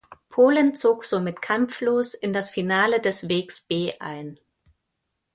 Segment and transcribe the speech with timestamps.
[0.35, 4.39] Polen zog somit kampflos in das Finale des "Wegs B" ein.